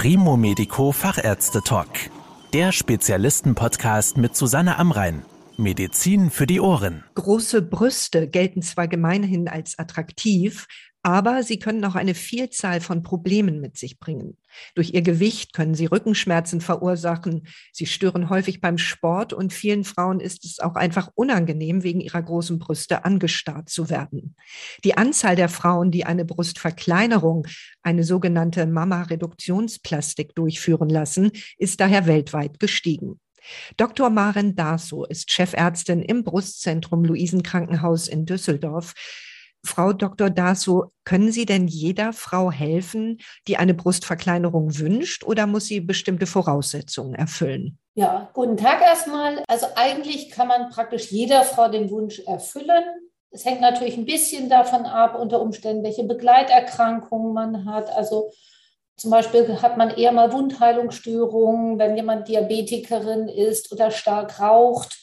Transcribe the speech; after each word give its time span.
Primo 0.00 0.36
Medico 0.36 0.92
Fachärzte 0.92 1.60
Talk. 1.60 1.88
Der 2.52 2.70
Spezialisten-Podcast 2.70 4.16
mit 4.16 4.36
Susanne 4.36 4.78
Amrein. 4.78 5.24
Medizin 5.56 6.30
für 6.30 6.46
die 6.46 6.60
Ohren. 6.60 7.02
Große 7.16 7.62
Brüste 7.62 8.28
gelten 8.28 8.62
zwar 8.62 8.86
gemeinhin 8.86 9.48
als 9.48 9.76
attraktiv, 9.76 10.68
aber 11.08 11.42
sie 11.42 11.58
können 11.58 11.82
auch 11.86 11.94
eine 11.94 12.14
Vielzahl 12.14 12.82
von 12.82 13.02
Problemen 13.02 13.62
mit 13.62 13.78
sich 13.78 13.98
bringen. 13.98 14.36
Durch 14.74 14.92
ihr 14.92 15.00
Gewicht 15.00 15.54
können 15.54 15.74
sie 15.74 15.86
Rückenschmerzen 15.86 16.60
verursachen. 16.60 17.46
Sie 17.72 17.86
stören 17.86 18.28
häufig 18.28 18.60
beim 18.60 18.76
Sport 18.76 19.32
und 19.32 19.54
vielen 19.54 19.84
Frauen 19.84 20.20
ist 20.20 20.44
es 20.44 20.60
auch 20.60 20.74
einfach 20.74 21.08
unangenehm, 21.14 21.82
wegen 21.82 22.02
ihrer 22.02 22.20
großen 22.20 22.58
Brüste 22.58 23.06
angestarrt 23.06 23.70
zu 23.70 23.88
werden. 23.88 24.36
Die 24.84 24.98
Anzahl 24.98 25.34
der 25.34 25.48
Frauen, 25.48 25.90
die 25.90 26.04
eine 26.04 26.26
Brustverkleinerung, 26.26 27.46
eine 27.82 28.04
sogenannte 28.04 28.66
Mama-Reduktionsplastik 28.66 30.34
durchführen 30.34 30.90
lassen, 30.90 31.30
ist 31.56 31.80
daher 31.80 32.06
weltweit 32.06 32.60
gestiegen. 32.60 33.18
Dr. 33.78 34.10
Maren 34.10 34.56
Daso 34.56 35.06
ist 35.06 35.32
Chefärztin 35.32 36.02
im 36.02 36.22
Brustzentrum 36.22 37.02
Luisenkrankenhaus 37.02 38.08
in 38.08 38.26
Düsseldorf. 38.26 38.92
Frau 39.64 39.92
Dr. 39.92 40.30
Daso, 40.30 40.92
können 41.04 41.32
Sie 41.32 41.46
denn 41.46 41.66
jeder 41.66 42.12
Frau 42.12 42.50
helfen, 42.50 43.18
die 43.46 43.56
eine 43.56 43.74
Brustverkleinerung 43.74 44.78
wünscht 44.78 45.24
oder 45.24 45.46
muss 45.46 45.66
sie 45.66 45.80
bestimmte 45.80 46.26
Voraussetzungen 46.26 47.14
erfüllen? 47.14 47.78
Ja, 47.94 48.30
guten 48.32 48.56
Tag 48.56 48.80
erstmal. 48.80 49.42
Also 49.48 49.66
eigentlich 49.74 50.30
kann 50.30 50.48
man 50.48 50.70
praktisch 50.70 51.10
jeder 51.10 51.42
Frau 51.42 51.68
den 51.68 51.90
Wunsch 51.90 52.20
erfüllen. 52.20 52.84
Es 53.30 53.44
hängt 53.44 53.60
natürlich 53.60 53.96
ein 53.96 54.06
bisschen 54.06 54.48
davon 54.48 54.86
ab, 54.86 55.18
unter 55.18 55.40
Umständen, 55.40 55.82
welche 55.82 56.04
Begleiterkrankungen 56.04 57.34
man 57.34 57.64
hat. 57.64 57.90
Also 57.90 58.30
zum 58.96 59.10
Beispiel 59.10 59.60
hat 59.62 59.76
man 59.76 59.90
eher 59.90 60.12
mal 60.12 60.32
Wundheilungsstörungen, 60.32 61.78
wenn 61.78 61.96
jemand 61.96 62.28
Diabetikerin 62.28 63.28
ist 63.28 63.72
oder 63.72 63.90
stark 63.90 64.40
raucht. 64.40 64.96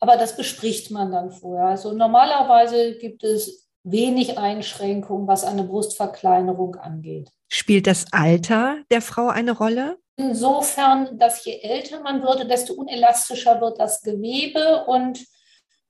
Aber 0.00 0.16
das 0.16 0.36
bespricht 0.36 0.90
man 0.90 1.12
dann 1.12 1.30
vorher. 1.30 1.66
Also 1.66 1.92
normalerweise 1.92 2.98
gibt 2.98 3.22
es 3.22 3.70
wenig 3.84 4.38
Einschränkungen, 4.38 5.26
was 5.26 5.44
eine 5.44 5.64
Brustverkleinerung 5.64 6.76
angeht. 6.76 7.30
Spielt 7.48 7.86
das 7.86 8.06
Alter 8.12 8.78
der 8.90 9.02
Frau 9.02 9.28
eine 9.28 9.52
Rolle? 9.52 9.98
Insofern, 10.16 11.18
dass 11.18 11.44
je 11.44 11.60
älter 11.60 12.00
man 12.00 12.22
wird, 12.22 12.50
desto 12.50 12.74
unelastischer 12.74 13.60
wird 13.60 13.80
das 13.80 14.02
Gewebe 14.02 14.84
und 14.86 15.24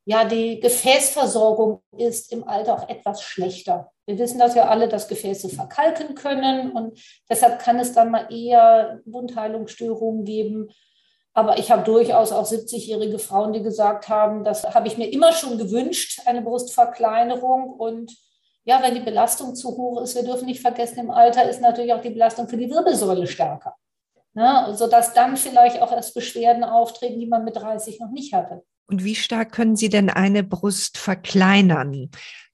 ja, 0.04 0.24
die 0.24 0.58
Gefäßversorgung 0.58 1.80
ist 1.96 2.32
im 2.32 2.42
Alter 2.48 2.74
auch 2.74 2.88
etwas 2.88 3.22
schlechter. 3.22 3.92
Wir 4.06 4.18
wissen 4.18 4.40
das 4.40 4.56
ja 4.56 4.68
alle, 4.68 4.88
dass 4.88 5.06
Gefäße 5.06 5.48
verkalken 5.48 6.16
können 6.16 6.72
und 6.72 6.98
deshalb 7.30 7.60
kann 7.60 7.78
es 7.78 7.92
dann 7.92 8.10
mal 8.10 8.26
eher 8.32 9.00
Wundheilungsstörungen 9.04 10.24
geben. 10.24 10.70
Aber 11.34 11.58
ich 11.58 11.70
habe 11.70 11.82
durchaus 11.82 12.30
auch 12.30 12.46
70-jährige 12.46 13.18
Frauen, 13.18 13.52
die 13.52 13.62
gesagt 13.62 14.08
haben, 14.08 14.44
das 14.44 14.74
habe 14.74 14.86
ich 14.86 14.98
mir 14.98 15.10
immer 15.10 15.32
schon 15.32 15.56
gewünscht, 15.56 16.20
eine 16.26 16.42
Brustverkleinerung. 16.42 17.70
Und 17.70 18.14
ja, 18.64 18.82
wenn 18.82 18.94
die 18.94 19.00
Belastung 19.00 19.54
zu 19.54 19.70
hoch 19.70 20.02
ist, 20.02 20.14
wir 20.14 20.24
dürfen 20.24 20.46
nicht 20.46 20.60
vergessen, 20.60 20.98
im 20.98 21.10
Alter 21.10 21.48
ist 21.48 21.60
natürlich 21.60 21.94
auch 21.94 22.02
die 22.02 22.10
Belastung 22.10 22.48
für 22.48 22.58
die 22.58 22.70
Wirbelsäule 22.70 23.26
stärker. 23.26 23.74
Ne? 24.34 24.74
Sodass 24.74 25.14
dann 25.14 25.36
vielleicht 25.36 25.80
auch 25.80 25.92
erst 25.92 26.14
Beschwerden 26.14 26.64
auftreten, 26.64 27.18
die 27.18 27.26
man 27.26 27.44
mit 27.44 27.56
30 27.56 27.98
noch 28.00 28.10
nicht 28.10 28.34
hatte. 28.34 28.62
Und 28.86 29.04
wie 29.04 29.14
stark 29.14 29.52
können 29.52 29.76
Sie 29.76 29.88
denn 29.88 30.10
eine 30.10 30.42
Brust 30.42 30.98
verkleinern? 30.98 32.10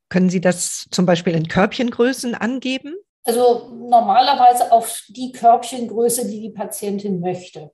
Können 0.09 0.31
Sie 0.31 0.41
das 0.41 0.87
zum 0.91 1.05
Beispiel 1.05 1.34
in 1.34 1.49
Körbchengrößen 1.49 2.34
angeben? 2.34 2.95
Also 3.25 3.69
normalerweise 3.75 4.71
auf 4.73 5.03
die 5.09 5.33
Körbchengröße, 5.33 6.29
die 6.29 6.41
die 6.41 6.51
Patientin 6.51 7.21
möchte. 7.21 7.73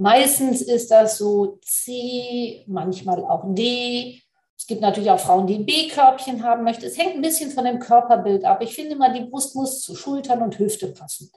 Meistens 0.00 0.62
ist 0.62 0.90
das 0.90 1.18
so 1.18 1.58
C, 1.60 2.64
manchmal 2.66 3.22
auch 3.22 3.44
D. 3.48 4.22
Es 4.56 4.66
gibt 4.66 4.80
natürlich 4.80 5.10
auch 5.10 5.20
Frauen, 5.20 5.46
die 5.46 5.56
ein 5.56 5.66
B-Körbchen 5.66 6.42
haben 6.42 6.64
möchten. 6.64 6.86
Es 6.86 6.96
hängt 6.96 7.16
ein 7.16 7.20
bisschen 7.20 7.50
von 7.50 7.66
dem 7.66 7.78
Körperbild 7.78 8.46
ab. 8.46 8.62
Ich 8.62 8.74
finde 8.74 8.92
immer, 8.92 9.12
die 9.12 9.26
Brust 9.26 9.54
muss 9.54 9.82
zu 9.82 9.94
Schultern 9.94 10.40
und 10.40 10.58
Hüfte 10.58 10.86
passen. 10.86 11.30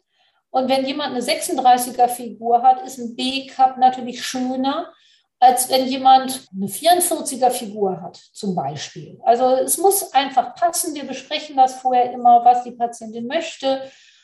Und 0.50 0.69
wenn 0.69 0.85
jemand 0.85 1.12
eine 1.12 1.19
36er 1.19 2.07
Figur 2.07 2.63
hat, 2.63 2.81
ist 2.88 3.00
ein 3.00 3.18
B-Cup 3.18 3.78
natürlich 3.79 4.25
schöner, 4.25 4.94
als 5.41 5.69
wenn 5.69 5.85
jemand 5.85 6.47
eine 6.56 6.68
44er 6.68 7.50
Figur 7.50 8.01
hat, 8.01 8.16
zum 8.16 8.56
Beispiel. 8.56 9.19
Also 9.25 9.56
es 9.56 9.78
muss 9.78 10.13
einfach 10.13 10.56
passen. 10.56 10.95
Wir 10.95 11.03
besprechen 11.03 11.57
das 11.57 11.81
vorher 11.81 12.13
immer, 12.13 12.45
was 12.45 12.63
die 12.63 12.72
Patientin 12.72 13.28
möchte. 13.28 13.81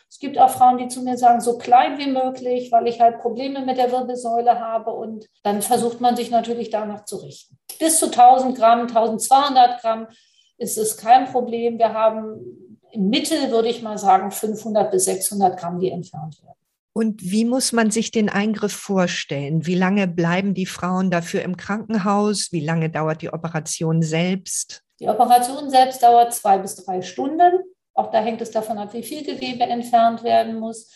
Es 0.09 0.17
gibt 0.17 0.39
auch 0.39 0.49
Frauen, 0.49 0.79
die 0.79 0.87
zu 0.87 1.03
mir 1.03 1.17
sagen, 1.17 1.39
so 1.39 1.57
klein 1.57 1.99
wie 1.99 2.07
möglich, 2.07 2.71
weil 2.71 2.87
ich 2.87 2.99
halt 2.99 3.19
Probleme 3.19 3.63
mit 3.63 3.77
der 3.77 3.91
Wirbelsäule 3.91 4.59
habe. 4.59 4.91
Und 4.91 5.27
dann 5.43 5.61
versucht 5.61 6.01
man 6.01 6.15
sich 6.15 6.31
natürlich 6.31 6.71
danach 6.71 7.05
zu 7.05 7.17
richten. 7.17 7.59
Bis 7.79 7.99
zu 7.99 8.07
1000 8.07 8.57
Gramm, 8.57 8.81
1200 8.87 9.81
Gramm 9.81 10.07
ist 10.57 10.77
es 10.77 10.97
kein 10.97 11.25
Problem. 11.31 11.77
Wir 11.77 11.93
haben 11.93 12.79
im 12.91 13.09
Mittel, 13.09 13.51
würde 13.51 13.69
ich 13.69 13.83
mal 13.83 13.99
sagen, 13.99 14.31
500 14.31 14.89
bis 14.89 15.05
600 15.05 15.59
Gramm, 15.59 15.79
die 15.79 15.91
entfernt 15.91 16.41
werden. 16.41 16.55
Und 16.93 17.21
wie 17.21 17.45
muss 17.45 17.71
man 17.71 17.91
sich 17.91 18.09
den 18.09 18.29
Eingriff 18.29 18.73
vorstellen? 18.73 19.67
Wie 19.67 19.75
lange 19.75 20.07
bleiben 20.07 20.55
die 20.55 20.65
Frauen 20.65 21.11
dafür 21.11 21.43
im 21.43 21.55
Krankenhaus? 21.55 22.51
Wie 22.51 22.65
lange 22.65 22.89
dauert 22.89 23.21
die 23.21 23.31
Operation 23.31 24.01
selbst? 24.01 24.83
Die 24.99 25.07
Operation 25.07 25.69
selbst 25.69 26.01
dauert 26.01 26.33
zwei 26.33 26.57
bis 26.57 26.75
drei 26.75 27.01
Stunden. 27.01 27.63
Auch 27.99 28.11
da 28.11 28.21
hängt 28.21 28.39
es 28.39 28.51
davon 28.51 28.77
ab, 28.77 28.93
wie 28.93 29.03
viel 29.03 29.25
Gewebe 29.25 29.63
entfernt 29.63 30.23
werden 30.23 30.57
muss. 30.57 30.89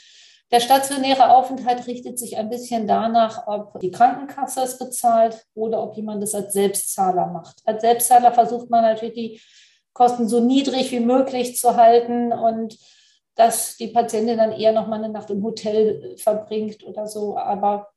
Der 0.52 0.62
stationäre 0.62 1.36
Aufenthalt 1.36 1.86
richtet 1.86 2.18
sich 2.18 2.38
ein 2.38 2.50
bisschen 2.50 2.88
danach, 2.88 3.46
ob 3.46 3.78
die 3.81 3.91
Krankenkasse 3.91 4.62
es 4.62 4.78
bezahlt 4.78 5.46
oder 5.53 5.84
ob 5.84 5.97
jemand 5.97 6.24
es 6.24 6.34
als 6.34 6.53
Selbstzahler 6.53 7.28
macht. 7.28 7.58
Als 7.66 7.81
Selbstzahler 7.81 8.31
versucht 8.31 8.69
man 8.69 8.84
natürlich 8.84 9.16
die 9.16 9.42
Kosten 9.92 10.30
so 10.30 10.40
niedrig 10.40 10.94
wie 10.94 11.02
möglich 11.02 11.58
zu 11.58 11.75
halten 11.75 12.31
und 12.31 12.78
dass 13.36 13.75
die 13.75 13.88
Patientin 13.88 14.38
dann 14.38 14.53
eher 14.53 14.72
noch 14.72 14.88
mal 14.88 15.03
eine 15.03 15.09
Nacht 15.12 15.30
im 15.30 15.44
Hotel 15.44 16.16
verbringt 16.18 16.86
oder 16.86 17.06
so. 17.06 17.38
Aber 17.38 17.90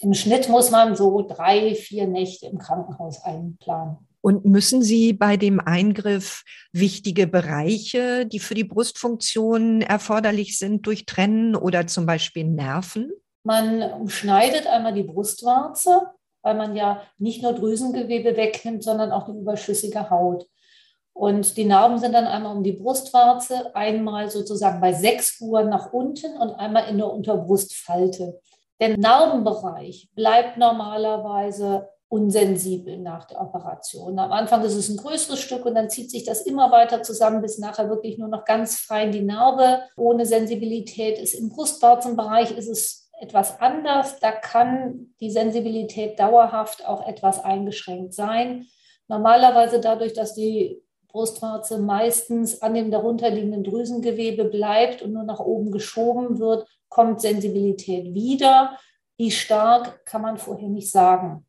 im 0.00 0.12
Schnitt 0.12 0.48
muss 0.48 0.72
man 0.72 0.96
so 0.96 1.22
drei, 1.22 1.76
vier 1.76 2.08
Nächte 2.08 2.46
im 2.46 2.58
Krankenhaus 2.58 3.22
einplanen. 3.22 4.09
Und 4.22 4.44
müssen 4.44 4.82
Sie 4.82 5.12
bei 5.12 5.36
dem 5.36 5.60
Eingriff 5.60 6.44
wichtige 6.72 7.26
Bereiche, 7.26 8.26
die 8.26 8.38
für 8.38 8.54
die 8.54 8.64
Brustfunktion 8.64 9.80
erforderlich 9.80 10.58
sind, 10.58 10.86
durchtrennen 10.86 11.56
oder 11.56 11.86
zum 11.86 12.06
Beispiel 12.06 12.44
Nerven? 12.44 13.10
Man 13.44 13.82
umschneidet 13.82 14.66
einmal 14.66 14.92
die 14.92 15.04
Brustwarze, 15.04 16.02
weil 16.42 16.54
man 16.54 16.76
ja 16.76 17.02
nicht 17.18 17.42
nur 17.42 17.54
Drüsengewebe 17.54 18.36
wegnimmt, 18.36 18.82
sondern 18.82 19.10
auch 19.12 19.26
die 19.26 19.38
überschüssige 19.38 20.10
Haut. 20.10 20.46
Und 21.12 21.56
die 21.56 21.64
Narben 21.64 21.98
sind 21.98 22.12
dann 22.12 22.26
einmal 22.26 22.56
um 22.56 22.62
die 22.62 22.72
Brustwarze, 22.72 23.74
einmal 23.74 24.30
sozusagen 24.30 24.80
bei 24.80 24.92
sechs 24.92 25.40
Uhr 25.40 25.64
nach 25.64 25.92
unten 25.92 26.36
und 26.36 26.50
einmal 26.52 26.88
in 26.88 26.98
der 26.98 27.10
Unterbrustfalte. 27.10 28.40
Der 28.80 28.96
Narbenbereich 28.96 30.08
bleibt 30.14 30.56
normalerweise 30.56 31.88
unsensibel 32.10 32.98
nach 32.98 33.24
der 33.26 33.40
Operation. 33.40 34.18
Am 34.18 34.32
Anfang 34.32 34.64
ist 34.64 34.74
es 34.74 34.88
ein 34.88 34.96
größeres 34.96 35.38
Stück 35.38 35.64
und 35.64 35.76
dann 35.76 35.88
zieht 35.88 36.10
sich 36.10 36.24
das 36.24 36.42
immer 36.42 36.72
weiter 36.72 37.04
zusammen, 37.04 37.40
bis 37.40 37.58
nachher 37.58 37.88
wirklich 37.88 38.18
nur 38.18 38.26
noch 38.26 38.44
ganz 38.44 38.76
frei 38.80 39.06
die 39.06 39.22
Narbe 39.22 39.82
ohne 39.96 40.26
Sensibilität 40.26 41.18
ist. 41.18 41.34
Im 41.34 41.50
Brustwarzenbereich 41.50 42.50
ist 42.58 42.68
es 42.68 43.10
etwas 43.20 43.60
anders. 43.60 44.18
Da 44.18 44.32
kann 44.32 45.14
die 45.20 45.30
Sensibilität 45.30 46.18
dauerhaft 46.18 46.84
auch 46.84 47.06
etwas 47.06 47.44
eingeschränkt 47.44 48.12
sein. 48.12 48.66
Normalerweise 49.06 49.80
dadurch, 49.80 50.12
dass 50.12 50.34
die 50.34 50.82
Brustwarze 51.06 51.78
meistens 51.78 52.60
an 52.60 52.74
dem 52.74 52.90
darunterliegenden 52.90 53.62
Drüsengewebe 53.62 54.46
bleibt 54.46 55.02
und 55.02 55.12
nur 55.12 55.24
nach 55.24 55.40
oben 55.40 55.70
geschoben 55.70 56.40
wird, 56.40 56.66
kommt 56.88 57.20
Sensibilität 57.20 58.14
wieder. 58.14 58.76
Wie 59.16 59.30
stark 59.30 60.04
kann 60.06 60.22
man 60.22 60.38
vorher 60.38 60.68
nicht 60.68 60.90
sagen. 60.90 61.46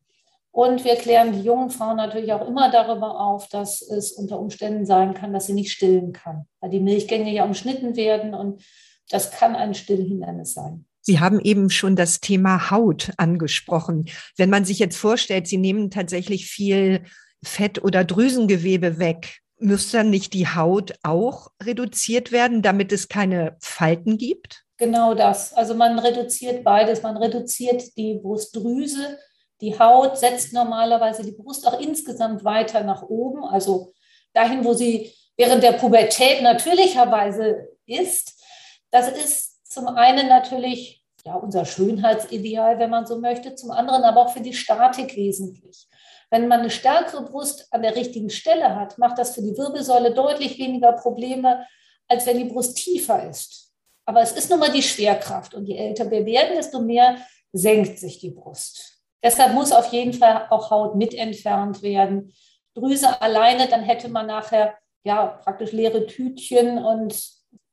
Und 0.52 0.84
wir 0.84 0.96
klären 0.96 1.32
die 1.32 1.40
jungen 1.40 1.70
Frauen 1.70 1.96
natürlich 1.96 2.32
auch 2.32 2.46
immer 2.46 2.70
darüber 2.70 3.18
auf, 3.18 3.48
dass 3.48 3.80
es 3.80 4.12
unter 4.12 4.38
Umständen 4.38 4.84
sein 4.84 5.14
kann, 5.14 5.32
dass 5.32 5.46
sie 5.46 5.54
nicht 5.54 5.72
stillen 5.72 6.12
kann, 6.12 6.46
weil 6.60 6.70
die 6.70 6.80
Milchgänge 6.80 7.32
ja 7.32 7.44
umschnitten 7.44 7.96
werden 7.96 8.34
und 8.34 8.62
das 9.08 9.30
kann 9.30 9.56
ein 9.56 9.74
Stillhindernis 9.74 10.52
sein. 10.52 10.84
Sie 11.00 11.20
haben 11.20 11.40
eben 11.40 11.70
schon 11.70 11.96
das 11.96 12.20
Thema 12.20 12.70
Haut 12.70 13.12
angesprochen. 13.16 14.04
Wenn 14.36 14.50
man 14.50 14.64
sich 14.64 14.78
jetzt 14.78 14.96
vorstellt, 14.96 15.48
Sie 15.48 15.56
nehmen 15.56 15.90
tatsächlich 15.90 16.46
viel 16.46 17.02
Fett 17.42 17.82
oder 17.82 18.04
Drüsengewebe 18.04 18.98
weg, 18.98 19.38
müsste 19.58 19.98
dann 19.98 20.10
nicht 20.10 20.34
die 20.34 20.46
Haut 20.46 20.94
auch 21.02 21.48
reduziert 21.62 22.30
werden, 22.30 22.62
damit 22.62 22.92
es 22.92 23.08
keine 23.08 23.56
Falten 23.60 24.18
gibt? 24.18 24.64
Genau 24.76 25.14
das. 25.14 25.52
Also 25.54 25.74
man 25.74 25.98
reduziert 25.98 26.62
beides. 26.62 27.02
Man 27.02 27.16
reduziert 27.16 27.96
die 27.96 28.18
Brustdrüse, 28.22 29.18
die 29.62 29.78
Haut 29.78 30.18
setzt 30.18 30.52
normalerweise 30.52 31.22
die 31.22 31.32
Brust 31.32 31.66
auch 31.66 31.80
insgesamt 31.80 32.44
weiter 32.44 32.82
nach 32.82 33.02
oben, 33.02 33.44
also 33.44 33.92
dahin, 34.34 34.64
wo 34.64 34.74
sie 34.74 35.14
während 35.36 35.62
der 35.62 35.72
Pubertät 35.72 36.42
natürlicherweise 36.42 37.68
ist. 37.86 38.42
Das 38.90 39.08
ist 39.08 39.64
zum 39.72 39.86
einen 39.86 40.28
natürlich 40.28 41.02
ja, 41.24 41.36
unser 41.36 41.64
Schönheitsideal, 41.64 42.80
wenn 42.80 42.90
man 42.90 43.06
so 43.06 43.20
möchte, 43.20 43.54
zum 43.54 43.70
anderen 43.70 44.02
aber 44.02 44.22
auch 44.22 44.32
für 44.32 44.40
die 44.40 44.52
Statik 44.52 45.16
wesentlich. 45.16 45.86
Wenn 46.30 46.48
man 46.48 46.60
eine 46.60 46.70
stärkere 46.70 47.24
Brust 47.24 47.68
an 47.70 47.82
der 47.82 47.94
richtigen 47.94 48.30
Stelle 48.30 48.74
hat, 48.74 48.98
macht 48.98 49.18
das 49.18 49.34
für 49.34 49.42
die 49.42 49.56
Wirbelsäule 49.56 50.12
deutlich 50.12 50.58
weniger 50.58 50.92
Probleme, 50.92 51.64
als 52.08 52.26
wenn 52.26 52.38
die 52.38 52.52
Brust 52.52 52.76
tiefer 52.76 53.28
ist. 53.28 53.72
Aber 54.06 54.22
es 54.22 54.32
ist 54.32 54.50
nun 54.50 54.58
mal 54.58 54.72
die 54.72 54.82
Schwerkraft 54.82 55.54
und 55.54 55.66
je 55.66 55.76
älter 55.76 56.10
wir 56.10 56.26
werden, 56.26 56.56
desto 56.56 56.80
mehr 56.80 57.18
senkt 57.52 58.00
sich 58.00 58.18
die 58.18 58.30
Brust. 58.30 58.91
Deshalb 59.22 59.54
muss 59.54 59.72
auf 59.72 59.92
jeden 59.92 60.12
Fall 60.12 60.46
auch 60.50 60.70
Haut 60.70 60.96
mit 60.96 61.14
entfernt 61.14 61.82
werden. 61.82 62.32
Drüse 62.74 63.20
alleine, 63.20 63.68
dann 63.68 63.82
hätte 63.82 64.08
man 64.08 64.26
nachher 64.26 64.74
ja 65.04 65.26
praktisch 65.26 65.72
leere 65.72 66.06
Tütchen 66.06 66.78
und 66.78 67.14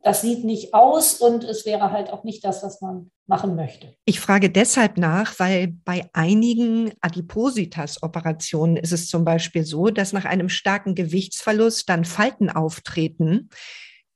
das 0.01 0.21
sieht 0.21 0.45
nicht 0.45 0.73
aus 0.73 1.15
und 1.15 1.43
es 1.43 1.65
wäre 1.65 1.91
halt 1.91 2.11
auch 2.11 2.23
nicht 2.23 2.45
das, 2.45 2.63
was 2.63 2.79
man 2.79 3.11
machen 3.27 3.55
möchte. 3.55 3.93
Ich 4.05 4.19
frage 4.19 4.49
deshalb 4.49 4.97
nach, 4.97 5.37
weil 5.39 5.67
bei 5.83 6.09
einigen 6.13 6.93
Adipositas-Operationen 7.01 8.77
ist 8.77 8.93
es 8.93 9.09
zum 9.09 9.25
Beispiel 9.25 9.65
so, 9.65 9.89
dass 9.89 10.13
nach 10.13 10.25
einem 10.25 10.47
starken 10.47 10.95
Gewichtsverlust 10.95 11.89
dann 11.89 12.05
Falten 12.05 12.49
auftreten, 12.49 13.49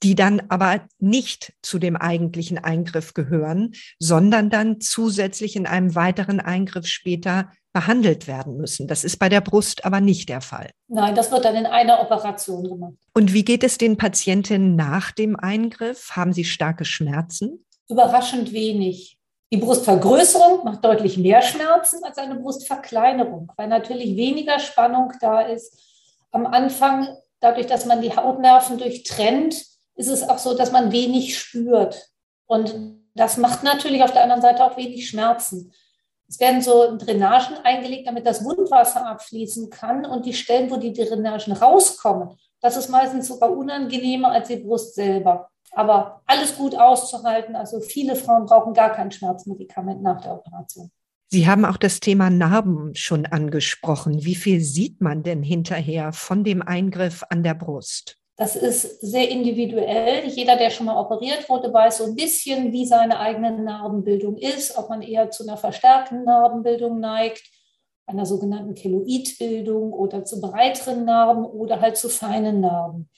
die 0.03 0.15
dann 0.15 0.41
aber 0.49 0.81
nicht 0.99 1.53
zu 1.61 1.79
dem 1.79 1.95
eigentlichen 1.95 2.57
Eingriff 2.57 3.13
gehören, 3.13 3.71
sondern 3.99 4.49
dann 4.49 4.81
zusätzlich 4.81 5.55
in 5.55 5.65
einem 5.65 5.95
weiteren 5.95 6.41
Eingriff 6.41 6.87
später 6.87 7.49
behandelt 7.71 8.27
werden 8.27 8.57
müssen. 8.57 8.87
Das 8.87 9.03
ist 9.03 9.17
bei 9.17 9.29
der 9.29 9.41
Brust 9.41 9.85
aber 9.85 10.01
nicht 10.01 10.29
der 10.29 10.41
Fall. 10.41 10.69
Nein, 10.87 11.15
das 11.15 11.31
wird 11.31 11.45
dann 11.45 11.55
in 11.55 11.65
einer 11.65 12.01
Operation 12.01 12.63
gemacht. 12.63 12.93
Und 13.13 13.33
wie 13.33 13.45
geht 13.45 13.63
es 13.63 13.77
den 13.77 13.97
Patientinnen 13.97 14.75
nach 14.75 15.11
dem 15.11 15.35
Eingriff? 15.35 16.11
Haben 16.11 16.33
sie 16.33 16.45
starke 16.45 16.85
Schmerzen? 16.85 17.65
Überraschend 17.89 18.53
wenig. 18.53 19.17
Die 19.51 19.57
Brustvergrößerung 19.57 20.65
macht 20.65 20.83
deutlich 20.83 21.17
mehr 21.17 21.41
Schmerzen 21.41 22.03
als 22.03 22.17
eine 22.17 22.35
Brustverkleinerung, 22.35 23.51
weil 23.55 23.67
natürlich 23.67 24.15
weniger 24.15 24.59
Spannung 24.59 25.13
da 25.21 25.41
ist. 25.41 25.79
Am 26.31 26.45
Anfang, 26.45 27.07
dadurch, 27.39 27.67
dass 27.67 27.85
man 27.85 28.01
die 28.01 28.15
Hautnerven 28.15 28.77
durchtrennt, 28.77 29.72
ist 29.95 30.09
es 30.09 30.27
auch 30.27 30.37
so, 30.37 30.55
dass 30.55 30.71
man 30.71 30.91
wenig 30.91 31.37
spürt. 31.37 32.09
Und 32.45 32.75
das 33.15 33.37
macht 33.37 33.63
natürlich 33.63 34.03
auf 34.03 34.11
der 34.11 34.23
anderen 34.23 34.41
Seite 34.41 34.63
auch 34.63 34.77
wenig 34.77 35.07
Schmerzen. 35.07 35.71
Es 36.27 36.39
werden 36.39 36.61
so 36.61 36.97
Drainagen 36.97 37.57
eingelegt, 37.63 38.07
damit 38.07 38.25
das 38.25 38.43
Wundwasser 38.43 39.05
abfließen 39.05 39.69
kann. 39.69 40.05
Und 40.05 40.25
die 40.25 40.33
Stellen, 40.33 40.71
wo 40.71 40.77
die 40.77 40.93
Drainagen 40.93 41.53
rauskommen, 41.53 42.37
das 42.61 42.77
ist 42.77 42.89
meistens 42.89 43.27
sogar 43.27 43.51
unangenehmer 43.51 44.31
als 44.31 44.47
die 44.47 44.57
Brust 44.57 44.95
selber. 44.95 45.49
Aber 45.71 46.21
alles 46.25 46.55
gut 46.55 46.75
auszuhalten. 46.75 47.55
Also 47.55 47.79
viele 47.81 48.15
Frauen 48.15 48.45
brauchen 48.45 48.73
gar 48.73 48.91
kein 48.91 49.11
Schmerzmedikament 49.11 50.01
nach 50.01 50.21
der 50.21 50.33
Operation. 50.33 50.91
Sie 51.29 51.47
haben 51.47 51.65
auch 51.65 51.77
das 51.77 51.99
Thema 51.99 52.29
Narben 52.29 52.93
schon 52.93 53.25
angesprochen. 53.25 54.23
Wie 54.23 54.35
viel 54.35 54.61
sieht 54.61 55.01
man 55.01 55.23
denn 55.23 55.41
hinterher 55.41 56.13
von 56.13 56.43
dem 56.43 56.61
Eingriff 56.61 57.23
an 57.29 57.41
der 57.41 57.55
Brust? 57.55 58.17
Das 58.35 58.55
ist 58.55 59.01
sehr 59.01 59.29
individuell. 59.29 60.27
Jeder, 60.27 60.55
der 60.55 60.71
schon 60.71 60.87
mal 60.87 60.99
operiert 60.99 61.47
wurde, 61.49 61.71
weiß 61.71 61.99
so 61.99 62.05
ein 62.05 62.15
bisschen, 62.15 62.71
wie 62.71 62.85
seine 62.85 63.19
eigene 63.19 63.51
Narbenbildung 63.51 64.37
ist, 64.37 64.75
ob 64.75 64.89
man 64.89 65.03
eher 65.03 65.29
zu 65.29 65.43
einer 65.43 65.57
verstärkten 65.57 66.23
Narbenbildung 66.23 66.99
neigt, 66.99 67.43
einer 68.07 68.25
sogenannten 68.25 68.73
Keloidbildung 68.73 69.93
oder 69.93 70.25
zu 70.25 70.41
breiteren 70.41 71.05
Narben 71.05 71.45
oder 71.45 71.79
halt 71.79 71.95
zu 71.95 72.09
feinen 72.09 72.59
Narben. 72.59 73.09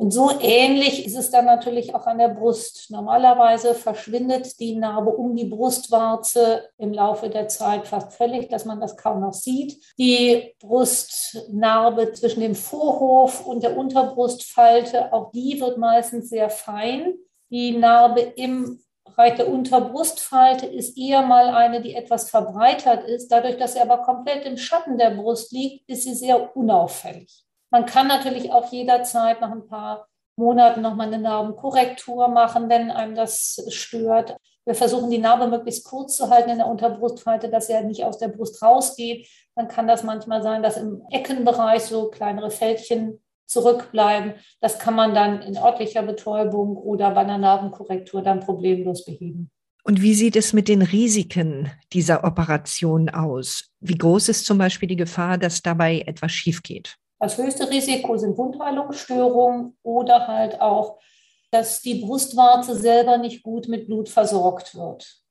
Und 0.00 0.12
so 0.12 0.30
ähnlich 0.40 1.04
ist 1.06 1.16
es 1.16 1.32
dann 1.32 1.46
natürlich 1.46 1.92
auch 1.92 2.06
an 2.06 2.18
der 2.18 2.28
Brust. 2.28 2.88
Normalerweise 2.88 3.74
verschwindet 3.74 4.60
die 4.60 4.76
Narbe 4.76 5.10
um 5.10 5.34
die 5.34 5.46
Brustwarze 5.46 6.68
im 6.78 6.92
Laufe 6.92 7.28
der 7.28 7.48
Zeit 7.48 7.88
fast 7.88 8.12
völlig, 8.12 8.48
dass 8.48 8.64
man 8.64 8.78
das 8.80 8.96
kaum 8.96 9.20
noch 9.20 9.32
sieht. 9.32 9.76
Die 9.98 10.54
Brustnarbe 10.60 12.12
zwischen 12.12 12.42
dem 12.42 12.54
Vorhof 12.54 13.44
und 13.44 13.64
der 13.64 13.76
Unterbrustfalte, 13.76 15.12
auch 15.12 15.32
die 15.32 15.60
wird 15.60 15.78
meistens 15.78 16.28
sehr 16.28 16.48
fein. 16.48 17.14
Die 17.50 17.76
Narbe 17.76 18.20
im 18.20 18.78
Bereich 19.04 19.34
der 19.34 19.48
Unterbrustfalte 19.48 20.66
ist 20.66 20.96
eher 20.96 21.22
mal 21.22 21.48
eine, 21.48 21.82
die 21.82 21.96
etwas 21.96 22.30
verbreitert 22.30 23.02
ist. 23.08 23.32
Dadurch, 23.32 23.56
dass 23.56 23.72
sie 23.72 23.80
aber 23.80 23.98
komplett 23.98 24.46
im 24.46 24.58
Schatten 24.58 24.96
der 24.96 25.10
Brust 25.10 25.50
liegt, 25.50 25.90
ist 25.90 26.04
sie 26.04 26.14
sehr 26.14 26.56
unauffällig. 26.56 27.47
Man 27.70 27.86
kann 27.86 28.06
natürlich 28.06 28.50
auch 28.50 28.72
jederzeit 28.72 29.40
nach 29.40 29.50
ein 29.50 29.66
paar 29.66 30.08
Monaten 30.36 30.80
nochmal 30.80 31.08
eine 31.08 31.18
Narbenkorrektur 31.18 32.28
machen, 32.28 32.68
wenn 32.68 32.90
einem 32.90 33.14
das 33.14 33.64
stört. 33.68 34.36
Wir 34.64 34.74
versuchen 34.74 35.10
die 35.10 35.18
Narbe 35.18 35.48
möglichst 35.48 35.84
kurz 35.84 36.16
zu 36.16 36.30
halten 36.30 36.50
in 36.50 36.58
der 36.58 36.68
Unterbrustfalte, 36.68 37.48
dass 37.48 37.66
sie 37.66 37.74
halt 37.74 37.86
nicht 37.86 38.04
aus 38.04 38.18
der 38.18 38.28
Brust 38.28 38.62
rausgeht. 38.62 39.28
Dann 39.56 39.68
kann 39.68 39.88
das 39.88 40.04
manchmal 40.04 40.42
sein, 40.42 40.62
dass 40.62 40.76
im 40.76 41.02
Eckenbereich 41.10 41.82
so 41.82 42.10
kleinere 42.10 42.50
Fältchen 42.50 43.20
zurückbleiben. 43.46 44.34
Das 44.60 44.78
kann 44.78 44.94
man 44.94 45.14
dann 45.14 45.42
in 45.42 45.56
örtlicher 45.56 46.02
Betäubung 46.02 46.76
oder 46.76 47.10
bei 47.12 47.22
einer 47.22 47.38
Narbenkorrektur 47.38 48.22
dann 48.22 48.40
problemlos 48.40 49.04
beheben. 49.04 49.50
Und 49.84 50.02
wie 50.02 50.14
sieht 50.14 50.36
es 50.36 50.52
mit 50.52 50.68
den 50.68 50.82
Risiken 50.82 51.72
dieser 51.94 52.24
Operation 52.24 53.08
aus? 53.08 53.70
Wie 53.80 53.96
groß 53.96 54.28
ist 54.28 54.44
zum 54.44 54.58
Beispiel 54.58 54.88
die 54.88 54.96
Gefahr, 54.96 55.38
dass 55.38 55.62
dabei 55.62 56.00
etwas 56.00 56.30
schief 56.32 56.62
geht? 56.62 56.98
Das 57.18 57.36
höchste 57.36 57.68
Risiko 57.68 58.16
sind 58.16 58.38
Wundheilungsstörungen 58.38 59.76
oder 59.82 60.28
halt 60.28 60.60
auch, 60.60 60.98
dass 61.50 61.80
die 61.80 61.96
Brustwarze 62.04 62.76
selber 62.76 63.18
nicht 63.18 63.42
gut 63.42 63.68
mit 63.68 63.86
Blut 63.86 64.08
versorgt 64.08 64.76
wird. 64.76 65.22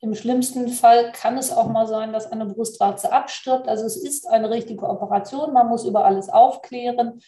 Im 0.00 0.14
schlimmsten 0.14 0.68
Fall 0.68 1.12
kann 1.12 1.38
es 1.38 1.50
auch 1.50 1.68
mal 1.68 1.86
sein, 1.86 2.12
dass 2.12 2.30
eine 2.30 2.44
Brustwarze 2.44 3.10
abstirbt. 3.10 3.68
Also 3.68 3.86
es 3.86 3.96
ist 3.96 4.28
eine 4.28 4.50
richtige 4.50 4.86
Operation, 4.86 5.54
man 5.54 5.68
muss 5.68 5.84
über 5.84 6.04
alles 6.04 6.28
aufklären. 6.28 7.20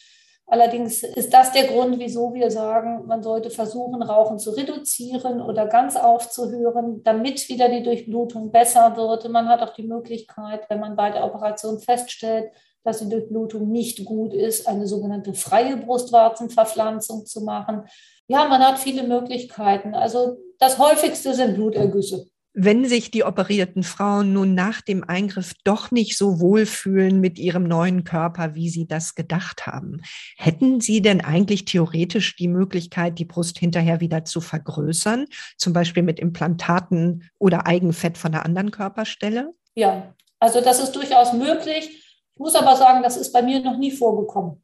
Allerdings 0.48 1.02
ist 1.02 1.32
das 1.34 1.50
der 1.52 1.68
Grund, 1.68 1.98
wieso 1.98 2.32
wir 2.34 2.50
sagen, 2.52 3.06
man 3.06 3.22
sollte 3.22 3.50
versuchen, 3.50 4.00
Rauchen 4.02 4.38
zu 4.38 4.50
reduzieren 4.50 5.40
oder 5.40 5.66
ganz 5.66 5.96
aufzuhören, 5.96 7.02
damit 7.02 7.48
wieder 7.48 7.68
die 7.68 7.82
Durchblutung 7.82 8.52
besser 8.52 8.96
wird. 8.96 9.28
Man 9.28 9.48
hat 9.48 9.62
auch 9.62 9.72
die 9.72 9.88
Möglichkeit, 9.88 10.68
wenn 10.68 10.78
man 10.78 10.94
bei 10.94 11.10
der 11.10 11.24
Operation 11.24 11.80
feststellt, 11.80 12.52
dass 12.86 13.00
die 13.00 13.08
Durchblutung 13.08 13.70
nicht 13.70 14.04
gut 14.04 14.32
ist, 14.32 14.68
eine 14.68 14.86
sogenannte 14.86 15.34
freie 15.34 15.76
Brustwarzenverpflanzung 15.76 17.26
zu 17.26 17.40
machen. 17.40 17.82
Ja, 18.28 18.46
man 18.46 18.62
hat 18.62 18.78
viele 18.78 19.02
Möglichkeiten. 19.02 19.94
Also 19.94 20.38
das 20.60 20.78
häufigste 20.78 21.34
sind 21.34 21.56
Blutergüsse. 21.56 22.28
Wenn 22.58 22.86
sich 22.86 23.10
die 23.10 23.24
operierten 23.24 23.82
Frauen 23.82 24.32
nun 24.32 24.54
nach 24.54 24.80
dem 24.80 25.02
Eingriff 25.02 25.52
doch 25.64 25.90
nicht 25.90 26.16
so 26.16 26.38
wohlfühlen 26.38 27.20
mit 27.20 27.38
ihrem 27.38 27.64
neuen 27.64 28.04
Körper, 28.04 28.54
wie 28.54 28.70
sie 28.70 28.86
das 28.86 29.16
gedacht 29.16 29.66
haben, 29.66 30.00
hätten 30.38 30.80
sie 30.80 31.02
denn 31.02 31.20
eigentlich 31.20 31.64
theoretisch 31.64 32.36
die 32.36 32.48
Möglichkeit, 32.48 33.18
die 33.18 33.26
Brust 33.26 33.58
hinterher 33.58 34.00
wieder 34.00 34.24
zu 34.24 34.40
vergrößern, 34.40 35.26
zum 35.58 35.72
Beispiel 35.72 36.04
mit 36.04 36.20
Implantaten 36.20 37.28
oder 37.38 37.66
Eigenfett 37.66 38.16
von 38.16 38.32
einer 38.32 38.46
anderen 38.46 38.70
Körperstelle? 38.70 39.52
Ja, 39.74 40.14
also 40.38 40.60
das 40.60 40.78
ist 40.78 40.92
durchaus 40.92 41.32
möglich. 41.32 42.05
Ich 42.36 42.40
muss 42.40 42.54
aber 42.54 42.76
sagen, 42.76 43.02
das 43.02 43.16
ist 43.16 43.32
bei 43.32 43.40
mir 43.40 43.60
noch 43.60 43.78
nie 43.78 43.90
vorgekommen. 43.90 44.62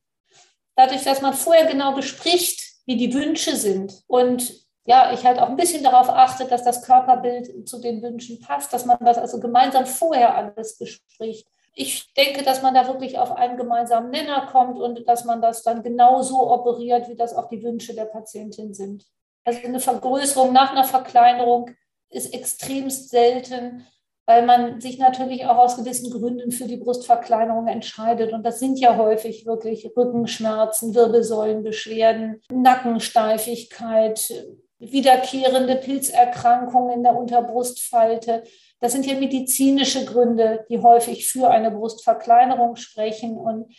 Dadurch, 0.77 1.05
dass 1.05 1.23
man 1.23 1.33
vorher 1.33 1.65
genau 1.65 1.95
bespricht, 1.95 2.63
wie 2.85 2.97
die 2.97 3.15
Wünsche 3.15 3.57
sind 3.57 4.03
und 4.07 4.53
ja, 4.85 5.13
ich 5.13 5.25
halt 5.25 5.39
auch 5.39 5.49
ein 5.49 5.57
bisschen 5.57 5.83
darauf 5.83 6.11
achte, 6.11 6.45
dass 6.45 6.65
das 6.65 6.83
Körperbild 6.83 7.67
zu 7.67 7.81
den 7.81 8.03
Wünschen 8.03 8.41
passt, 8.41 8.75
dass 8.75 8.85
man 8.85 8.99
das 9.01 9.17
also 9.17 9.41
gemeinsam 9.41 9.87
vorher 9.87 10.35
alles 10.35 10.77
bespricht. 10.77 11.47
Ich 11.75 12.13
denke, 12.15 12.43
dass 12.43 12.61
man 12.61 12.75
da 12.75 12.87
wirklich 12.89 13.19
auf 13.19 13.33
einen 13.33 13.57
gemeinsamen 13.57 14.11
Nenner 14.11 14.49
kommt 14.53 14.79
und 14.79 15.09
dass 15.09 15.25
man 15.25 15.41
das 15.41 15.63
dann 15.63 15.83
genau 15.83 16.21
so 16.21 16.51
operiert, 16.51 17.09
wie 17.09 17.17
das 17.17 17.35
auch 17.35 17.49
die 17.49 17.63
Wünsche 17.63 17.95
der 17.95 18.05
Patientin 18.05 18.75
sind. 18.75 19.07
Also 19.45 19.61
eine 19.65 19.81
Vergrößerung 19.81 20.53
nach 20.53 20.73
einer 20.73 20.85
Verkleinerung 20.85 21.71
ist 22.11 22.35
extremst 22.35 23.09
selten 23.09 23.87
weil 24.27 24.47
man 24.47 24.81
sich 24.81 24.99
natürlich 24.99 25.47
auch 25.47 25.59
aus 25.59 25.77
gewissen 25.77 26.11
Gründen 26.11 26.53
für 26.53 26.67
die 26.67 26.77
Brustverkleinerung 26.77 27.67
entscheidet. 27.67 28.33
Und 28.33 28.45
das 28.45 28.61
sind 28.61 28.79
ja 28.79 28.97
häufig 28.97 29.47
wirklich 29.47 29.91
Rückenschmerzen, 29.97 30.95
Wirbelsäulenbeschwerden, 30.95 32.41
Nackensteifigkeit, 32.53 34.33
wiederkehrende 34.79 35.77
Pilzerkrankungen 35.77 36.97
in 36.97 37.03
der 37.03 37.17
Unterbrustfalte. 37.17 38.45
Das 38.81 38.93
sind 38.93 39.07
ja 39.07 39.15
medizinische 39.15 40.05
Gründe, 40.05 40.65
die 40.69 40.81
häufig 40.81 41.29
für 41.29 41.51
eine 41.51 41.71
Brustverkleinerung 41.71 42.77
sprechen. 42.77 43.37
Und 43.37 43.75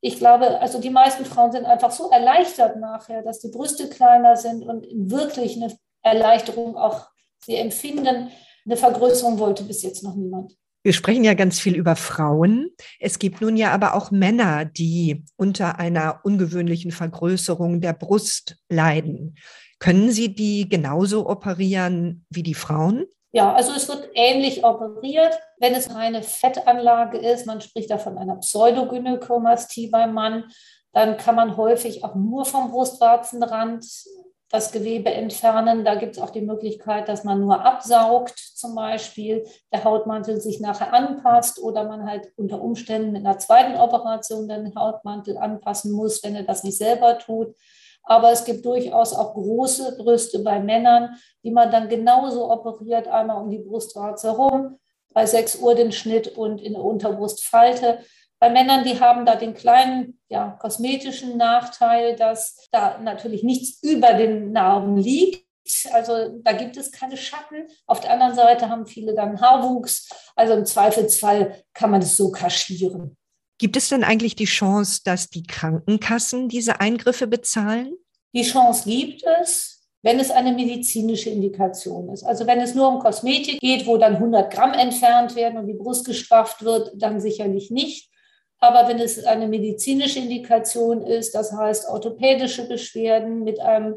ich 0.00 0.18
glaube, 0.18 0.60
also 0.60 0.80
die 0.80 0.90
meisten 0.90 1.24
Frauen 1.24 1.52
sind 1.52 1.64
einfach 1.64 1.92
so 1.92 2.10
erleichtert 2.10 2.76
nachher, 2.76 3.22
dass 3.22 3.40
die 3.40 3.50
Brüste 3.50 3.88
kleiner 3.88 4.36
sind 4.36 4.62
und 4.62 4.86
wirklich 4.92 5.56
eine 5.56 5.76
Erleichterung 6.02 6.76
auch 6.76 7.06
sie 7.44 7.56
empfinden. 7.56 8.30
Eine 8.64 8.76
Vergrößerung 8.76 9.38
wollte 9.38 9.64
bis 9.64 9.82
jetzt 9.82 10.02
noch 10.02 10.14
niemand. 10.14 10.56
Wir 10.84 10.92
sprechen 10.92 11.22
ja 11.22 11.34
ganz 11.34 11.60
viel 11.60 11.76
über 11.76 11.94
Frauen. 11.94 12.70
Es 12.98 13.20
gibt 13.20 13.40
nun 13.40 13.56
ja 13.56 13.70
aber 13.70 13.94
auch 13.94 14.10
Männer, 14.10 14.64
die 14.64 15.24
unter 15.36 15.78
einer 15.78 16.20
ungewöhnlichen 16.24 16.90
Vergrößerung 16.90 17.80
der 17.80 17.92
Brust 17.92 18.56
leiden. 18.68 19.36
Können 19.78 20.10
Sie 20.10 20.34
die 20.34 20.68
genauso 20.68 21.28
operieren 21.28 22.26
wie 22.30 22.42
die 22.42 22.54
Frauen? 22.54 23.06
Ja, 23.32 23.54
also 23.54 23.72
es 23.72 23.88
wird 23.88 24.10
ähnlich 24.14 24.64
operiert. 24.64 25.38
Wenn 25.58 25.74
es 25.74 25.88
eine 25.88 26.22
Fettanlage 26.22 27.18
ist, 27.18 27.46
man 27.46 27.60
spricht 27.60 27.90
da 27.90 27.98
von 27.98 28.18
einer 28.18 28.36
Pseudogynäkomastie 28.36 29.88
beim 29.88 30.12
Mann, 30.12 30.44
dann 30.92 31.16
kann 31.16 31.34
man 31.34 31.56
häufig 31.56 32.04
auch 32.04 32.14
nur 32.14 32.44
vom 32.44 32.70
Brustwarzenrand 32.70 33.86
das 34.52 34.70
Gewebe 34.70 35.10
entfernen. 35.10 35.84
Da 35.84 35.94
gibt 35.94 36.16
es 36.16 36.22
auch 36.22 36.30
die 36.30 36.42
Möglichkeit, 36.42 37.08
dass 37.08 37.24
man 37.24 37.40
nur 37.40 37.64
absaugt, 37.64 38.38
zum 38.38 38.74
Beispiel, 38.74 39.44
der 39.72 39.82
Hautmantel 39.82 40.40
sich 40.40 40.60
nachher 40.60 40.92
anpasst 40.92 41.58
oder 41.58 41.84
man 41.84 42.08
halt 42.08 42.30
unter 42.36 42.60
Umständen 42.60 43.12
mit 43.12 43.24
einer 43.24 43.38
zweiten 43.38 43.76
Operation 43.76 44.46
den 44.46 44.74
Hautmantel 44.76 45.38
anpassen 45.38 45.92
muss, 45.92 46.22
wenn 46.22 46.36
er 46.36 46.42
das 46.42 46.62
nicht 46.64 46.76
selber 46.76 47.18
tut. 47.18 47.56
Aber 48.04 48.30
es 48.30 48.44
gibt 48.44 48.64
durchaus 48.66 49.14
auch 49.14 49.32
große 49.32 49.96
Brüste 49.96 50.40
bei 50.40 50.60
Männern, 50.60 51.16
die 51.42 51.50
man 51.50 51.70
dann 51.70 51.88
genauso 51.88 52.50
operiert, 52.50 53.08
einmal 53.08 53.42
um 53.42 53.50
die 53.50 53.60
Brustwarze 53.60 54.32
herum, 54.32 54.78
bei 55.14 55.24
6 55.24 55.56
Uhr 55.60 55.74
den 55.74 55.92
Schnitt 55.92 56.36
und 56.36 56.60
in 56.60 56.74
der 56.74 56.82
Unterbrustfalte. 56.82 58.00
Bei 58.42 58.50
Männern, 58.50 58.82
die 58.82 58.98
haben 58.98 59.24
da 59.24 59.36
den 59.36 59.54
kleinen 59.54 60.18
ja, 60.28 60.58
kosmetischen 60.60 61.36
Nachteil, 61.36 62.16
dass 62.16 62.56
da 62.72 62.98
natürlich 62.98 63.44
nichts 63.44 63.80
über 63.84 64.14
den 64.14 64.50
Narben 64.50 64.96
liegt. 64.96 65.46
Also 65.92 66.40
da 66.42 66.50
gibt 66.50 66.76
es 66.76 66.90
keine 66.90 67.16
Schatten. 67.16 67.68
Auf 67.86 68.00
der 68.00 68.10
anderen 68.10 68.34
Seite 68.34 68.68
haben 68.68 68.88
viele 68.88 69.14
dann 69.14 69.40
Haarwuchs. 69.40 70.08
Also 70.34 70.54
im 70.54 70.66
Zweifelsfall 70.66 71.62
kann 71.72 71.92
man 71.92 72.02
es 72.02 72.16
so 72.16 72.32
kaschieren. 72.32 73.16
Gibt 73.58 73.76
es 73.76 73.90
denn 73.90 74.02
eigentlich 74.02 74.34
die 74.34 74.46
Chance, 74.46 75.02
dass 75.04 75.28
die 75.28 75.44
Krankenkassen 75.44 76.48
diese 76.48 76.80
Eingriffe 76.80 77.28
bezahlen? 77.28 77.92
Die 78.34 78.42
Chance 78.42 78.90
gibt 78.90 79.22
es, 79.40 79.86
wenn 80.02 80.18
es 80.18 80.32
eine 80.32 80.50
medizinische 80.50 81.30
Indikation 81.30 82.12
ist. 82.12 82.24
Also 82.24 82.48
wenn 82.48 82.58
es 82.58 82.74
nur 82.74 82.88
um 82.88 82.98
Kosmetik 82.98 83.60
geht, 83.60 83.86
wo 83.86 83.98
dann 83.98 84.16
100 84.16 84.52
Gramm 84.52 84.72
entfernt 84.72 85.36
werden 85.36 85.58
und 85.58 85.68
die 85.68 85.74
Brust 85.74 86.06
gestrafft 86.06 86.64
wird, 86.64 86.90
dann 86.96 87.20
sicherlich 87.20 87.70
nicht. 87.70 88.08
Aber 88.62 88.86
wenn 88.86 89.00
es 89.00 89.24
eine 89.24 89.48
medizinische 89.48 90.20
Indikation 90.20 91.02
ist, 91.02 91.34
das 91.34 91.52
heißt 91.52 91.88
orthopädische 91.88 92.68
Beschwerden 92.68 93.42
mit 93.42 93.58
einem 93.58 93.96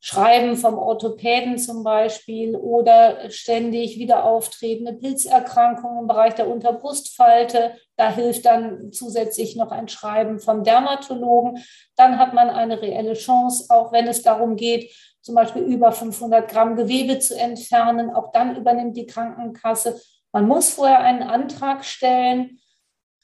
Schreiben 0.00 0.56
vom 0.56 0.74
Orthopäden 0.74 1.56
zum 1.56 1.82
Beispiel 1.82 2.54
oder 2.54 3.30
ständig 3.30 3.98
wieder 3.98 4.24
auftretende 4.24 4.92
Pilzerkrankungen 4.92 6.00
im 6.00 6.06
Bereich 6.08 6.34
der 6.34 6.48
Unterbrustfalte, 6.48 7.74
da 7.96 8.12
hilft 8.12 8.44
dann 8.44 8.92
zusätzlich 8.92 9.56
noch 9.56 9.70
ein 9.70 9.88
Schreiben 9.88 10.40
vom 10.40 10.62
Dermatologen. 10.62 11.64
Dann 11.96 12.18
hat 12.18 12.34
man 12.34 12.50
eine 12.50 12.82
reelle 12.82 13.14
Chance, 13.14 13.74
auch 13.74 13.92
wenn 13.92 14.06
es 14.08 14.22
darum 14.22 14.56
geht, 14.56 14.94
zum 15.22 15.36
Beispiel 15.36 15.62
über 15.62 15.90
500 15.90 16.50
Gramm 16.50 16.76
Gewebe 16.76 17.18
zu 17.18 17.34
entfernen. 17.38 18.10
Auch 18.10 18.30
dann 18.32 18.56
übernimmt 18.56 18.94
die 18.94 19.06
Krankenkasse. 19.06 19.98
Man 20.32 20.46
muss 20.46 20.68
vorher 20.68 21.00
einen 21.00 21.22
Antrag 21.22 21.82
stellen 21.86 22.58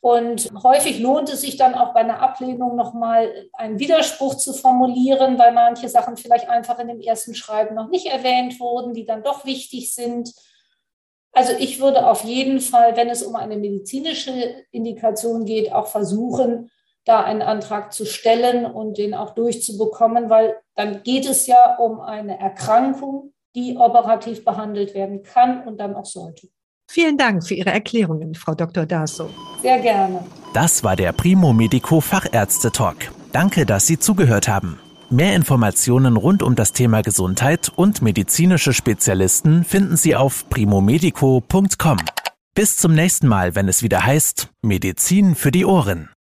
und 0.00 0.50
häufig 0.62 1.00
lohnt 1.00 1.28
es 1.28 1.40
sich 1.40 1.56
dann 1.56 1.74
auch 1.74 1.92
bei 1.92 2.00
einer 2.00 2.20
Ablehnung 2.20 2.76
nochmal 2.76 3.48
einen 3.52 3.80
Widerspruch 3.80 4.36
zu 4.36 4.52
formulieren, 4.52 5.38
weil 5.38 5.52
manche 5.52 5.88
Sachen 5.88 6.16
vielleicht 6.16 6.48
einfach 6.48 6.78
in 6.78 6.88
dem 6.88 7.00
ersten 7.00 7.34
Schreiben 7.34 7.74
noch 7.74 7.88
nicht 7.88 8.06
erwähnt 8.06 8.60
wurden, 8.60 8.94
die 8.94 9.04
dann 9.04 9.24
doch 9.24 9.44
wichtig 9.44 9.92
sind. 9.92 10.32
Also 11.32 11.52
ich 11.58 11.80
würde 11.80 12.06
auf 12.06 12.22
jeden 12.22 12.60
Fall, 12.60 12.96
wenn 12.96 13.10
es 13.10 13.24
um 13.24 13.34
eine 13.34 13.56
medizinische 13.56 14.64
Indikation 14.70 15.44
geht, 15.44 15.72
auch 15.72 15.88
versuchen, 15.88 16.70
da 17.04 17.24
einen 17.24 17.42
Antrag 17.42 17.92
zu 17.92 18.04
stellen 18.04 18.66
und 18.66 18.98
den 18.98 19.14
auch 19.14 19.30
durchzubekommen, 19.30 20.30
weil 20.30 20.60
dann 20.76 21.02
geht 21.02 21.26
es 21.26 21.46
ja 21.48 21.76
um 21.76 22.00
eine 22.00 22.38
Erkrankung, 22.38 23.32
die 23.56 23.76
operativ 23.76 24.44
behandelt 24.44 24.94
werden 24.94 25.24
kann 25.24 25.66
und 25.66 25.78
dann 25.78 25.96
auch 25.96 26.04
sollte. 26.04 26.48
Vielen 26.90 27.18
Dank 27.18 27.46
für 27.46 27.54
Ihre 27.54 27.70
Erklärungen, 27.70 28.34
Frau 28.34 28.54
Dr. 28.54 28.86
Daso. 28.86 29.28
Sehr 29.60 29.78
gerne. 29.78 30.24
Das 30.54 30.82
war 30.82 30.96
der 30.96 31.12
Primo 31.12 31.52
Medico 31.52 32.00
Fachärzte 32.00 32.72
Talk. 32.72 32.96
Danke, 33.32 33.66
dass 33.66 33.86
Sie 33.86 33.98
zugehört 33.98 34.48
haben. 34.48 34.78
Mehr 35.10 35.36
Informationen 35.36 36.16
rund 36.16 36.42
um 36.42 36.54
das 36.54 36.72
Thema 36.72 37.02
Gesundheit 37.02 37.70
und 37.74 38.02
medizinische 38.02 38.72
Spezialisten 38.72 39.64
finden 39.64 39.96
Sie 39.96 40.16
auf 40.16 40.48
primomedico.com. 40.48 41.98
Bis 42.54 42.76
zum 42.76 42.94
nächsten 42.94 43.28
Mal, 43.28 43.54
wenn 43.54 43.68
es 43.68 43.82
wieder 43.82 44.04
heißt 44.04 44.48
Medizin 44.62 45.34
für 45.34 45.50
die 45.50 45.64
Ohren. 45.64 46.08